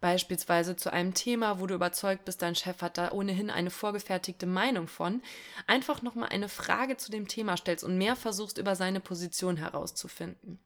beispielsweise 0.00 0.76
zu 0.76 0.92
einem 0.92 1.14
Thema, 1.14 1.58
wo 1.58 1.66
du 1.66 1.74
überzeugt 1.74 2.24
bist, 2.24 2.42
dein 2.42 2.54
Chef 2.54 2.82
hat 2.82 2.98
da 2.98 3.10
ohnehin 3.10 3.50
eine 3.50 3.70
vorgefertigte 3.70 4.46
Meinung 4.46 4.86
von, 4.86 5.22
einfach 5.66 6.02
noch 6.02 6.14
mal 6.14 6.28
eine 6.28 6.48
Frage 6.48 6.96
zu 6.96 7.10
dem 7.10 7.26
Thema 7.26 7.56
stellst 7.56 7.82
und 7.82 7.98
mehr 7.98 8.14
versuchst 8.14 8.58
über 8.58 8.76
seine 8.76 9.00
Position 9.00 9.56
herauszufinden. 9.56 10.60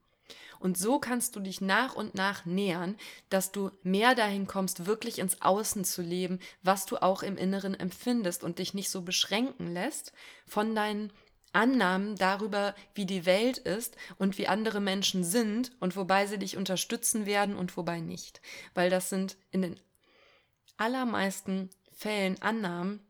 Und 0.58 0.76
so 0.76 0.98
kannst 0.98 1.36
du 1.36 1.40
dich 1.40 1.60
nach 1.60 1.94
und 1.94 2.14
nach 2.14 2.44
nähern, 2.44 2.96
dass 3.28 3.52
du 3.52 3.70
mehr 3.82 4.14
dahin 4.14 4.46
kommst, 4.46 4.86
wirklich 4.86 5.18
ins 5.18 5.40
Außen 5.42 5.84
zu 5.84 6.02
leben, 6.02 6.38
was 6.62 6.86
du 6.86 6.98
auch 6.98 7.22
im 7.22 7.36
Inneren 7.36 7.74
empfindest 7.74 8.44
und 8.44 8.58
dich 8.58 8.74
nicht 8.74 8.90
so 8.90 9.02
beschränken 9.02 9.72
lässt 9.72 10.12
von 10.46 10.74
deinen 10.74 11.12
Annahmen 11.52 12.16
darüber, 12.16 12.74
wie 12.94 13.06
die 13.06 13.26
Welt 13.26 13.58
ist 13.58 13.96
und 14.18 14.38
wie 14.38 14.46
andere 14.46 14.80
Menschen 14.80 15.24
sind 15.24 15.72
und 15.80 15.96
wobei 15.96 16.26
sie 16.26 16.38
dich 16.38 16.56
unterstützen 16.56 17.26
werden 17.26 17.56
und 17.56 17.76
wobei 17.76 18.00
nicht. 18.00 18.40
Weil 18.74 18.90
das 18.90 19.08
sind 19.08 19.36
in 19.50 19.62
den 19.62 19.80
allermeisten 20.76 21.70
Fällen 21.92 22.40
Annahmen, 22.40 23.00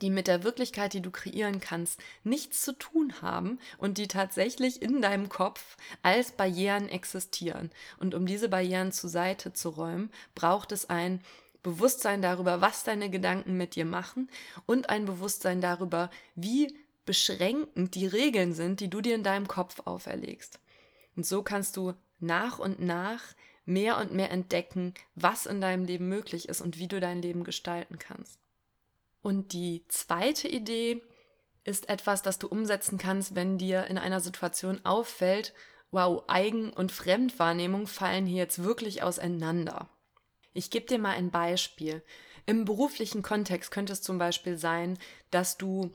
die 0.00 0.10
mit 0.10 0.26
der 0.26 0.42
Wirklichkeit, 0.42 0.92
die 0.92 1.00
du 1.00 1.10
kreieren 1.10 1.60
kannst, 1.60 2.00
nichts 2.24 2.62
zu 2.62 2.72
tun 2.72 3.22
haben 3.22 3.58
und 3.78 3.98
die 3.98 4.08
tatsächlich 4.08 4.82
in 4.82 5.00
deinem 5.00 5.28
Kopf 5.28 5.76
als 6.02 6.32
Barrieren 6.32 6.88
existieren. 6.88 7.70
Und 7.98 8.14
um 8.14 8.26
diese 8.26 8.48
Barrieren 8.48 8.92
zur 8.92 9.10
Seite 9.10 9.52
zu 9.52 9.70
räumen, 9.70 10.10
braucht 10.34 10.72
es 10.72 10.90
ein 10.90 11.20
Bewusstsein 11.62 12.22
darüber, 12.22 12.60
was 12.60 12.84
deine 12.84 13.10
Gedanken 13.10 13.56
mit 13.56 13.74
dir 13.74 13.84
machen 13.84 14.30
und 14.66 14.90
ein 14.90 15.04
Bewusstsein 15.04 15.60
darüber, 15.60 16.10
wie 16.34 16.76
beschränkend 17.04 17.94
die 17.94 18.06
Regeln 18.06 18.52
sind, 18.52 18.80
die 18.80 18.90
du 18.90 19.00
dir 19.00 19.14
in 19.14 19.22
deinem 19.22 19.48
Kopf 19.48 19.80
auferlegst. 19.84 20.60
Und 21.16 21.26
so 21.26 21.42
kannst 21.42 21.76
du 21.76 21.94
nach 22.20 22.58
und 22.58 22.80
nach 22.80 23.22
mehr 23.64 23.98
und 23.98 24.12
mehr 24.12 24.30
entdecken, 24.30 24.94
was 25.14 25.46
in 25.46 25.60
deinem 25.60 25.84
Leben 25.84 26.08
möglich 26.08 26.48
ist 26.48 26.60
und 26.60 26.78
wie 26.78 26.88
du 26.88 27.00
dein 27.00 27.22
Leben 27.22 27.42
gestalten 27.42 27.98
kannst. 27.98 28.38
Und 29.22 29.52
die 29.52 29.84
zweite 29.88 30.48
Idee 30.48 31.02
ist 31.64 31.88
etwas, 31.88 32.22
das 32.22 32.38
du 32.38 32.46
umsetzen 32.46 32.96
kannst, 32.96 33.34
wenn 33.34 33.58
dir 33.58 33.86
in 33.86 33.98
einer 33.98 34.20
Situation 34.20 34.80
auffällt, 34.84 35.52
wow, 35.90 36.22
Eigen- 36.28 36.72
und 36.72 36.92
Fremdwahrnehmung 36.92 37.86
fallen 37.86 38.26
hier 38.26 38.38
jetzt 38.38 38.62
wirklich 38.62 39.02
auseinander. 39.02 39.88
Ich 40.52 40.70
gebe 40.70 40.86
dir 40.86 40.98
mal 40.98 41.16
ein 41.16 41.30
Beispiel. 41.30 42.02
Im 42.46 42.64
beruflichen 42.64 43.22
Kontext 43.22 43.70
könnte 43.70 43.92
es 43.92 44.02
zum 44.02 44.18
Beispiel 44.18 44.56
sein, 44.56 44.98
dass 45.30 45.58
du 45.58 45.92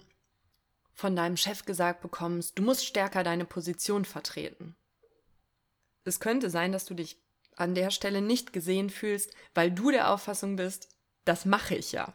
von 0.93 1.15
deinem 1.15 1.37
Chef 1.37 1.65
gesagt 1.65 2.01
bekommst, 2.01 2.59
du 2.59 2.63
musst 2.63 2.85
stärker 2.85 3.23
deine 3.23 3.45
Position 3.45 4.05
vertreten. 4.05 4.75
Es 6.03 6.19
könnte 6.19 6.49
sein, 6.49 6.71
dass 6.71 6.85
du 6.85 6.93
dich 6.93 7.17
an 7.55 7.75
der 7.75 7.91
Stelle 7.91 8.21
nicht 8.21 8.53
gesehen 8.53 8.89
fühlst, 8.89 9.33
weil 9.53 9.71
du 9.71 9.91
der 9.91 10.11
Auffassung 10.11 10.55
bist, 10.57 10.89
das 11.25 11.45
mache 11.45 11.75
ich 11.75 11.91
ja. 11.91 12.13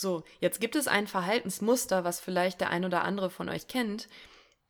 So, 0.00 0.22
jetzt 0.38 0.60
gibt 0.60 0.76
es 0.76 0.86
ein 0.86 1.08
Verhaltensmuster, 1.08 2.04
was 2.04 2.20
vielleicht 2.20 2.60
der 2.60 2.70
ein 2.70 2.84
oder 2.84 3.02
andere 3.02 3.30
von 3.30 3.48
euch 3.48 3.66
kennt, 3.66 4.08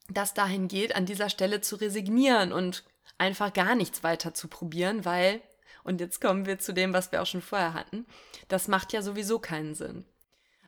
das 0.08 0.32
dahin 0.32 0.68
geht, 0.68 0.97
an 0.97 1.04
dieser 1.04 1.28
Stelle 1.28 1.61
zu 1.61 1.76
resignieren 1.76 2.50
und 2.50 2.82
einfach 3.18 3.52
gar 3.52 3.75
nichts 3.75 4.02
weiter 4.02 4.32
zu 4.32 4.49
probieren, 4.49 5.04
weil, 5.04 5.42
und 5.85 6.00
jetzt 6.00 6.23
kommen 6.23 6.47
wir 6.47 6.58
zu 6.58 6.73
dem, 6.73 6.94
was 6.94 7.12
wir 7.12 7.20
auch 7.20 7.26
schon 7.26 7.42
vorher 7.42 7.75
hatten, 7.75 8.06
das 8.49 8.68
macht 8.68 8.94
ja 8.94 9.02
sowieso 9.02 9.38
keinen 9.38 9.75
Sinn. 9.75 10.06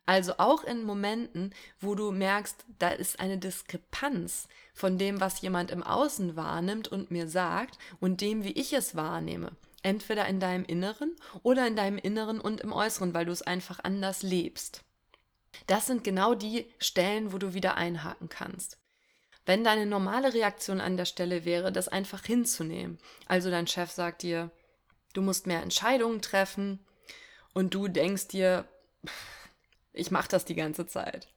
Also 0.05 0.35
auch 0.37 0.63
in 0.63 0.85
Momenten, 0.85 1.55
wo 1.81 1.95
du 1.95 2.11
merkst, 2.11 2.67
da 2.79 2.91
ist 2.91 3.19
eine 3.19 3.39
Diskrepanz 3.39 4.47
von 4.75 4.99
dem, 4.99 5.23
was 5.23 5.41
jemand 5.41 5.71
im 5.71 5.83
Außen 5.83 6.37
wahrnimmt 6.37 6.87
und 6.87 7.11
mir 7.11 7.29
sagt 7.29 7.79
und 7.99 8.21
dem, 8.21 8.45
wie 8.45 8.53
ich 8.53 8.75
es 8.75 8.95
wahrnehme. 8.95 9.53
Entweder 9.83 10.27
in 10.27 10.41
deinem 10.41 10.65
Inneren 10.65 11.17
oder 11.43 11.67
in 11.67 11.77
deinem 11.77 11.99
Inneren 11.99 12.41
und 12.41 12.61
im 12.61 12.73
Äußeren, 12.73 13.15
weil 13.15 13.25
du 13.25 13.33
es 13.33 13.43
einfach 13.43 13.81
anders 13.83 14.23
lebst. 14.23 14.83
Das 15.67 15.87
sind 15.87 16.05
genau 16.05 16.35
die 16.35 16.71
Stellen, 16.79 17.33
wo 17.33 17.39
du 17.39 17.55
wieder 17.55 17.77
einhaken 17.77 18.29
kannst. 18.29 18.79
Wenn 19.47 19.65
deine 19.65 19.87
normale 19.87 20.35
Reaktion 20.35 20.81
an 20.81 20.97
der 20.97 21.07
Stelle 21.07 21.45
wäre, 21.45 21.73
das 21.73 21.89
einfach 21.89 22.25
hinzunehmen, 22.25 22.99
also 23.27 23.51
dein 23.51 23.67
Chef 23.67 23.91
sagt 23.91 24.23
dir, 24.23 24.51
du 25.13 25.23
musst 25.23 25.47
mehr 25.47 25.63
Entscheidungen 25.63 26.21
treffen 26.21 26.79
und 27.55 27.75
du 27.75 27.89
denkst 27.89 28.29
dir, 28.29 28.69
ich 29.93 30.11
mache 30.11 30.29
das 30.29 30.45
die 30.45 30.55
ganze 30.55 30.87
Zeit 30.87 31.29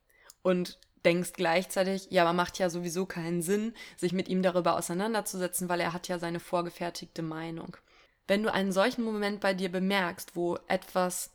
und 0.41 0.79
denkst 1.05 1.33
gleichzeitig, 1.33 2.07
ja, 2.11 2.23
aber 2.23 2.33
macht 2.33 2.59
ja 2.59 2.69
sowieso 2.69 3.05
keinen 3.05 3.41
Sinn, 3.41 3.73
sich 3.97 4.13
mit 4.13 4.29
ihm 4.29 4.41
darüber 4.41 4.77
auseinanderzusetzen, 4.77 5.69
weil 5.69 5.79
er 5.79 5.93
hat 5.93 6.07
ja 6.07 6.19
seine 6.19 6.39
vorgefertigte 6.39 7.21
Meinung. 7.21 7.77
Wenn 8.27 8.43
du 8.43 8.51
einen 8.51 8.71
solchen 8.71 9.03
Moment 9.03 9.39
bei 9.41 9.53
dir 9.53 9.71
bemerkst, 9.71 10.35
wo 10.35 10.57
etwas 10.67 11.31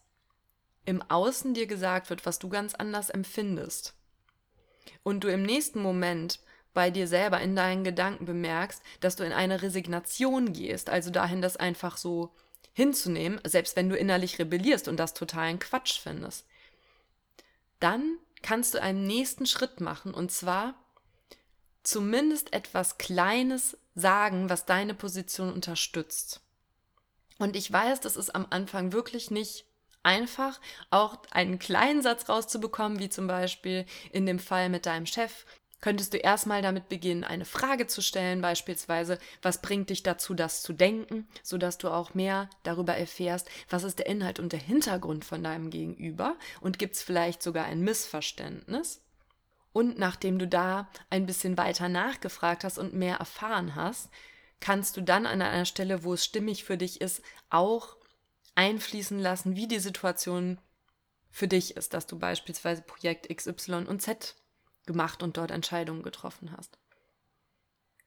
im 0.85 1.02
Außen 1.02 1.54
dir 1.54 1.66
gesagt 1.66 2.09
wird, 2.11 2.25
was 2.25 2.38
du 2.38 2.49
ganz 2.49 2.75
anders 2.75 3.11
empfindest, 3.11 3.95
und 5.02 5.25
du 5.25 5.28
im 5.28 5.42
nächsten 5.42 5.80
Moment 5.80 6.40
bei 6.75 6.90
dir 6.90 7.09
selber 7.09 7.40
in 7.40 7.57
deinen 7.57 7.85
Gedanken 7.85 8.25
bemerkst, 8.25 8.83
dass 9.00 9.16
du 9.16 9.25
in 9.25 9.33
eine 9.33 9.62
Resignation 9.62 10.52
gehst, 10.52 10.90
also 10.90 11.11
dahin, 11.11 11.42
das 11.42 11.57
einfach 11.57 11.97
so 11.97 12.35
hinzunehmen, 12.73 13.40
selbst 13.45 13.75
wenn 13.76 13.88
du 13.88 13.97
innerlich 13.97 14.38
rebellierst 14.38 14.87
und 14.87 14.97
das 14.99 15.14
totalen 15.14 15.59
Quatsch 15.59 15.99
findest, 15.99 16.47
dann 17.80 18.18
kannst 18.42 18.75
du 18.75 18.83
einen 18.83 19.04
nächsten 19.04 19.47
Schritt 19.47 19.80
machen 19.80 20.14
und 20.14 20.30
zwar 20.30 20.75
zumindest 21.83 22.52
etwas 22.52 22.99
Kleines 22.99 23.76
sagen, 23.95 24.49
was 24.49 24.66
deine 24.66 24.95
Position 24.95 25.52
unterstützt. 25.52 26.40
Und 27.38 27.57
ich 27.57 27.73
weiß, 27.73 28.00
das 28.00 28.16
ist 28.16 28.35
am 28.35 28.47
Anfang 28.50 28.92
wirklich 28.92 29.30
nicht 29.30 29.64
einfach, 30.02 30.61
auch 30.90 31.18
einen 31.30 31.59
kleinen 31.59 32.02
Satz 32.02 32.28
rauszubekommen, 32.28 32.99
wie 32.99 33.09
zum 33.09 33.26
Beispiel 33.26 33.87
in 34.12 34.26
dem 34.26 34.38
Fall 34.38 34.68
mit 34.68 34.87
deinem 34.87 35.07
Chef. 35.07 35.45
Könntest 35.80 36.12
du 36.12 36.16
erstmal 36.16 36.61
damit 36.61 36.88
beginnen, 36.88 37.23
eine 37.23 37.45
Frage 37.45 37.87
zu 37.87 38.02
stellen, 38.02 38.40
beispielsweise, 38.40 39.18
was 39.42 39.62
bringt 39.62 39.90
dich 39.90 40.02
dazu, 40.02 40.35
das 40.35 40.62
zu 40.62 40.73
denken, 40.73 41.28
sodass 41.45 41.78
du 41.78 41.88
auch 41.88 42.14
mehr 42.14 42.50
darüber 42.64 42.97
erfährst, 42.97 43.49
was 43.71 43.85
ist 43.85 44.00
der 44.00 44.07
Inhalt 44.07 44.40
und 44.40 44.52
der 44.52 44.59
Hintergrund 44.59 45.25
von 45.25 45.45
deinem 45.45 45.71
Gegenüber 45.71 46.37
und 46.61 46.80
gibt 46.80 46.97
es 46.97 47.02
vielleicht 47.02 47.45
sogar 47.45 47.66
ein 47.66 47.80
Missverständnis. 47.80 49.02
Und 49.73 49.99
nachdem 49.99 50.40
du 50.40 50.49
da 50.49 50.88
ein 51.11 51.26
bisschen 51.26 51.57
weiter 51.57 51.88
nachgefragt 51.88 52.64
hast 52.64 52.78
und 52.78 52.95
mehr 52.95 53.18
erfahren 53.18 53.76
hast, 53.76 54.11
kannst 54.61 54.97
du 54.97 55.03
dann 55.03 55.27
an 55.27 55.43
einer 55.43 55.65
Stelle, 55.65 56.05
wo 56.05 56.15
es 56.15 56.25
stimmig 56.25 56.65
für 56.65 56.77
dich 56.77 57.00
ist, 57.00 57.23
auch 57.50 57.97
einfließen 58.55 59.19
lassen, 59.19 59.57
wie 59.57 59.69
die 59.69 59.79
Situation 59.79 60.59
für 61.31 61.49
dich 61.49 61.77
ist, 61.77 61.95
dass 61.95 62.07
du 62.07 62.19
beispielsweise 62.19 62.83
Projekt 62.83 63.29
XY 63.35 63.87
und 63.87 64.03
Z 64.03 64.35
gemacht 64.87 65.23
und 65.23 65.37
dort 65.37 65.50
Entscheidungen 65.50 66.03
getroffen 66.03 66.53
hast 66.57 66.79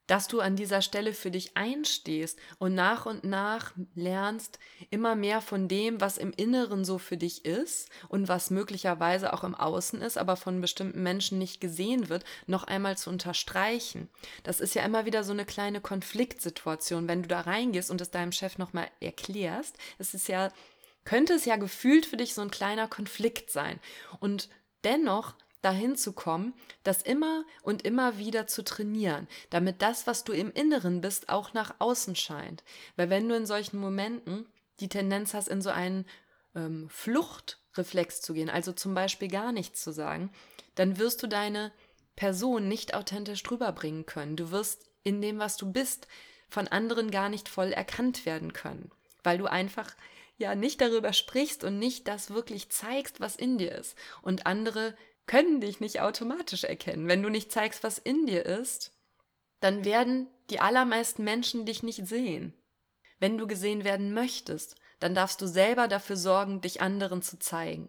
dass 0.06 0.28
du 0.28 0.40
an 0.40 0.56
dieser 0.56 0.82
Stelle 0.82 1.14
für 1.14 1.30
dich 1.30 1.56
einstehst 1.56 2.38
und 2.58 2.74
nach 2.74 3.06
und 3.06 3.24
nach 3.24 3.72
lernst, 3.94 4.58
immer 4.90 5.14
mehr 5.14 5.40
von 5.40 5.68
dem, 5.68 6.00
was 6.00 6.18
im 6.18 6.32
Inneren 6.32 6.84
so 6.84 6.98
für 6.98 7.16
dich 7.16 7.44
ist 7.44 7.88
und 8.08 8.28
was 8.28 8.50
möglicherweise 8.50 9.32
auch 9.32 9.44
im 9.44 9.54
Außen 9.54 10.00
ist, 10.02 10.18
aber 10.18 10.36
von 10.36 10.60
bestimmten 10.60 11.02
Menschen 11.02 11.38
nicht 11.38 11.60
gesehen 11.60 12.08
wird, 12.08 12.24
noch 12.46 12.64
einmal 12.64 12.96
zu 12.96 13.10
unterstreichen. 13.10 14.08
Das 14.42 14.60
ist 14.60 14.74
ja 14.74 14.82
immer 14.82 15.06
wieder 15.06 15.24
so 15.24 15.32
eine 15.32 15.44
kleine 15.44 15.80
Konfliktsituation, 15.80 17.08
wenn 17.08 17.22
du 17.22 17.28
da 17.28 17.42
reingehst 17.42 17.90
und 17.90 18.00
es 18.00 18.10
deinem 18.10 18.32
Chef 18.32 18.58
nochmal 18.58 18.88
erklärst. 19.00 19.76
Es 19.98 20.14
ist 20.14 20.28
ja, 20.28 20.52
könnte 21.04 21.34
es 21.34 21.44
ja 21.44 21.56
gefühlt 21.56 22.06
für 22.06 22.16
dich 22.16 22.34
so 22.34 22.42
ein 22.42 22.50
kleiner 22.50 22.88
Konflikt 22.88 23.50
sein. 23.50 23.78
Und 24.20 24.48
dennoch 24.84 25.34
dahin 25.62 25.96
zu 25.96 26.12
kommen, 26.12 26.54
das 26.82 27.02
immer 27.02 27.44
und 27.62 27.82
immer 27.82 28.18
wieder 28.18 28.46
zu 28.46 28.62
trainieren, 28.62 29.28
damit 29.50 29.80
das, 29.80 30.06
was 30.06 30.24
du 30.24 30.32
im 30.32 30.52
Inneren 30.52 31.00
bist, 31.00 31.28
auch 31.28 31.54
nach 31.54 31.76
außen 31.78 32.16
scheint. 32.16 32.62
Weil 32.96 33.10
wenn 33.10 33.28
du 33.28 33.36
in 33.36 33.46
solchen 33.46 33.78
Momenten 33.78 34.46
die 34.80 34.88
Tendenz 34.88 35.34
hast, 35.34 35.48
in 35.48 35.62
so 35.62 35.70
einen 35.70 36.04
ähm, 36.54 36.88
Fluchtreflex 36.90 38.20
zu 38.20 38.34
gehen, 38.34 38.50
also 38.50 38.72
zum 38.72 38.94
Beispiel 38.94 39.28
gar 39.28 39.52
nichts 39.52 39.82
zu 39.82 39.92
sagen, 39.92 40.30
dann 40.74 40.98
wirst 40.98 41.22
du 41.22 41.26
deine 41.28 41.72
Person 42.16 42.68
nicht 42.68 42.94
authentisch 42.94 43.42
drüber 43.42 43.72
bringen 43.72 44.04
können. 44.04 44.36
Du 44.36 44.50
wirst 44.50 44.84
in 45.04 45.20
dem, 45.20 45.38
was 45.38 45.56
du 45.56 45.70
bist, 45.70 46.08
von 46.48 46.68
anderen 46.68 47.10
gar 47.10 47.28
nicht 47.28 47.48
voll 47.48 47.72
erkannt 47.72 48.26
werden 48.26 48.52
können, 48.52 48.90
weil 49.22 49.38
du 49.38 49.46
einfach 49.46 49.90
ja 50.38 50.54
nicht 50.54 50.80
darüber 50.80 51.12
sprichst 51.12 51.64
und 51.64 51.78
nicht 51.78 52.08
das 52.08 52.30
wirklich 52.30 52.68
zeigst, 52.68 53.20
was 53.20 53.36
in 53.36 53.58
dir 53.58 53.72
ist. 53.72 53.96
Und 54.20 54.46
andere 54.46 54.94
können 55.26 55.60
dich 55.60 55.80
nicht 55.80 56.00
automatisch 56.00 56.64
erkennen. 56.64 57.08
Wenn 57.08 57.22
du 57.22 57.28
nicht 57.28 57.52
zeigst, 57.52 57.82
was 57.82 57.98
in 57.98 58.26
dir 58.26 58.44
ist, 58.44 58.92
dann 59.60 59.84
werden 59.84 60.28
die 60.50 60.60
allermeisten 60.60 61.24
Menschen 61.24 61.66
dich 61.66 61.82
nicht 61.82 62.06
sehen. 62.06 62.52
Wenn 63.18 63.38
du 63.38 63.46
gesehen 63.46 63.84
werden 63.84 64.12
möchtest, 64.12 64.76
dann 64.98 65.14
darfst 65.14 65.40
du 65.40 65.46
selber 65.46 65.88
dafür 65.88 66.16
sorgen, 66.16 66.60
dich 66.60 66.80
anderen 66.80 67.22
zu 67.22 67.38
zeigen. 67.38 67.88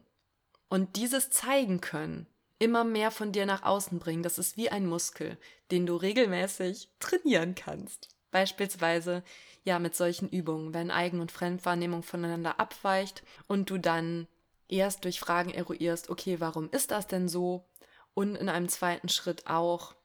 Und 0.70 0.96
dieses 0.96 1.30
zeigen 1.30 1.82
können, 1.82 2.28
immer 2.60 2.84
mehr 2.84 3.12
von 3.12 3.32
dir 3.32 3.46
nach 3.46 3.64
außen 3.64 4.00
bringen, 4.00 4.24
das 4.24 4.38
ist 4.38 4.58
wie 4.58 4.70
ein 4.70 4.86
Muskel, 4.86 5.38
den 5.72 5.86
du 5.86 5.96
regelmäßig 5.96 6.90
trainieren 7.00 7.56
kannst. 7.56 8.10
Beispielsweise 8.32 9.24
ja 9.64 9.80
mit 9.80 9.96
solchen 9.96 10.30
Übungen, 10.30 10.74
wenn 10.74 10.92
Eigen- 10.92 11.20
und 11.20 11.32
Fremdwahrnehmung 11.32 12.04
voneinander 12.04 12.60
abweicht 12.60 13.24
und 13.48 13.70
du 13.70 13.78
dann 13.78 14.28
erst 14.70 15.04
durch 15.04 15.20
Fragen 15.20 15.52
eruierst, 15.52 16.10
okay, 16.10 16.40
warum 16.40 16.70
ist 16.70 16.92
das 16.92 17.08
denn 17.08 17.28
so? 17.28 17.66
Und 18.14 18.36
in 18.36 18.50
einem 18.50 18.70
zweiten 18.70 19.10
Schritt 19.10 19.48
auch, 19.48 19.96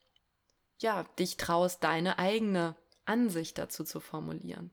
ja, 0.80 1.04
dich 1.18 1.36
traust, 1.36 1.82
deine 1.84 2.18
eigene 2.18 2.76
Ansicht 3.04 3.58
dazu 3.58 3.84
zu 3.84 4.00
formulieren. 4.00 4.70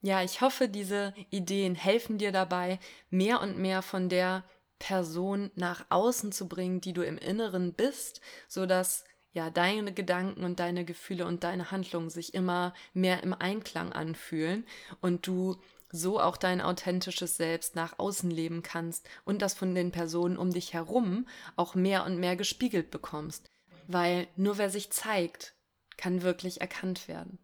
Ja, 0.00 0.22
ich 0.22 0.40
hoffe, 0.40 0.68
diese 0.68 1.14
Ideen 1.30 1.74
helfen 1.74 2.18
dir 2.18 2.32
dabei, 2.32 2.80
mehr 3.10 3.40
und 3.40 3.58
mehr 3.58 3.82
von 3.82 4.08
der 4.08 4.44
Person 4.78 5.52
nach 5.54 5.86
außen 5.90 6.32
zu 6.32 6.48
bringen, 6.48 6.80
die 6.80 6.92
du 6.92 7.02
im 7.02 7.18
Inneren 7.18 7.72
bist, 7.72 8.20
so 8.48 8.66
dass 8.66 9.04
ja 9.32 9.48
deine 9.48 9.92
Gedanken 9.94 10.44
und 10.44 10.58
deine 10.58 10.84
Gefühle 10.84 11.24
und 11.24 11.44
deine 11.44 11.70
Handlungen 11.70 12.10
sich 12.10 12.34
immer 12.34 12.74
mehr 12.92 13.22
im 13.22 13.32
Einklang 13.32 13.92
anfühlen 13.92 14.66
und 15.00 15.26
du 15.26 15.56
so 15.92 16.18
auch 16.18 16.36
dein 16.36 16.60
authentisches 16.60 17.36
Selbst 17.36 17.76
nach 17.76 17.98
außen 17.98 18.30
leben 18.30 18.62
kannst 18.62 19.08
und 19.24 19.42
das 19.42 19.54
von 19.54 19.74
den 19.74 19.92
Personen 19.92 20.36
um 20.36 20.52
dich 20.52 20.72
herum 20.72 21.28
auch 21.54 21.74
mehr 21.74 22.04
und 22.04 22.18
mehr 22.18 22.34
gespiegelt 22.34 22.90
bekommst. 22.90 23.50
Weil 23.86 24.26
nur 24.36 24.58
wer 24.58 24.70
sich 24.70 24.90
zeigt, 24.90 25.54
kann 25.96 26.22
wirklich 26.22 26.60
erkannt 26.60 27.06
werden. 27.06 27.38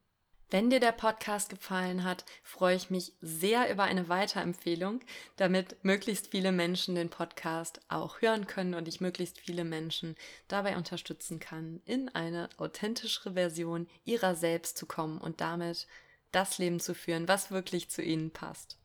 Wenn 0.50 0.70
dir 0.70 0.80
der 0.80 0.92
Podcast 0.92 1.50
gefallen 1.50 2.04
hat, 2.04 2.24
freue 2.42 2.74
ich 2.74 2.88
mich 2.88 3.12
sehr 3.20 3.70
über 3.70 3.82
eine 3.82 4.08
Weiterempfehlung, 4.08 5.00
damit 5.36 5.84
möglichst 5.84 6.28
viele 6.28 6.52
Menschen 6.52 6.94
den 6.94 7.10
Podcast 7.10 7.82
auch 7.88 8.22
hören 8.22 8.46
können 8.46 8.72
und 8.72 8.88
ich 8.88 9.02
möglichst 9.02 9.38
viele 9.38 9.64
Menschen 9.64 10.16
dabei 10.48 10.78
unterstützen 10.78 11.38
kann, 11.38 11.82
in 11.84 12.08
eine 12.08 12.48
authentischere 12.56 13.34
Version 13.34 13.88
ihrer 14.06 14.34
selbst 14.34 14.78
zu 14.78 14.86
kommen 14.86 15.18
und 15.18 15.42
damit 15.42 15.86
das 16.32 16.58
Leben 16.58 16.80
zu 16.80 16.94
führen, 16.94 17.28
was 17.28 17.50
wirklich 17.50 17.88
zu 17.90 18.02
ihnen 18.02 18.30
passt. 18.30 18.76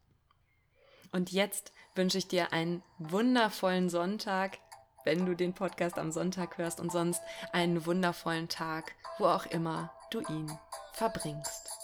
Und 1.12 1.32
jetzt 1.32 1.72
wünsche 1.96 2.18
ich 2.18 2.28
dir 2.28 2.54
einen 2.54 2.84
wundervollen 2.98 3.90
Sonntag, 3.90 4.58
wenn 5.04 5.26
du 5.26 5.36
den 5.36 5.54
Podcast 5.54 6.00
am 6.00 6.12
Sonntag 6.12 6.58
hörst 6.58 6.80
und 6.80 6.92
sonst 6.92 7.22
einen 7.52 7.86
wundervollen 7.86 8.50
Tag, 8.50 8.96
wo 9.20 9.26
auch 9.26 9.46
immer 9.46 9.94
du 10.12 10.22
ihn 10.22 10.52
verbringst. 10.94 11.83